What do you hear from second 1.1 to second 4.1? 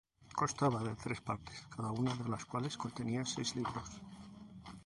partes, cada una de las cuales contenía seis libros.